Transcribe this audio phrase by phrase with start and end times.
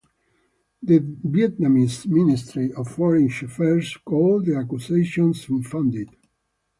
[0.81, 6.09] The Vietnamese Ministry of Foreign Affairs called the accusations unfounded.